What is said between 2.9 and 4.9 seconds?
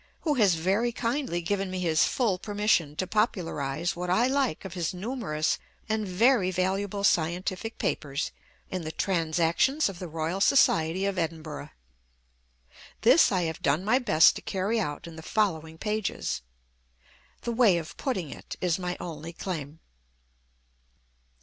to popularise what I like of